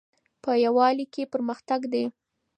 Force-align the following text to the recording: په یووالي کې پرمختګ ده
په 0.43 0.51
یووالي 0.65 1.05
کې 1.13 1.23
پرمختګ 1.33 1.81
ده 1.93 2.03